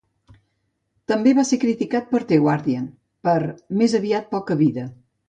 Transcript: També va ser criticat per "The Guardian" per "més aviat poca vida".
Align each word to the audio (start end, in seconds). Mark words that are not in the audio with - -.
També 1.11 1.33
va 1.39 1.43
ser 1.49 1.59
criticat 1.63 2.09
per 2.13 2.21
"The 2.31 2.39
Guardian" 2.45 2.87
per 3.29 3.37
"més 3.83 3.95
aviat 4.01 4.31
poca 4.33 4.59
vida". 4.65 4.89